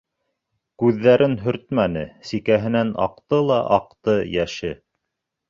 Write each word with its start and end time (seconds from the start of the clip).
Күҙҙәрен 0.83 1.35
һөртмәне, 1.43 2.05
сикәһенән 2.31 2.95
аҡты 3.05 3.41
ла 3.51 3.61
аҡты 3.79 4.19
йәше. 4.27 4.75